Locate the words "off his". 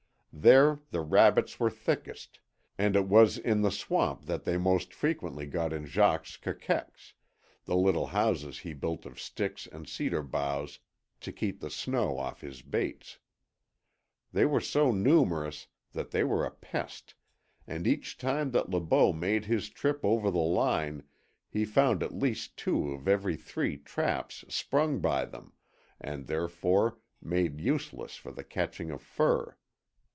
12.17-12.63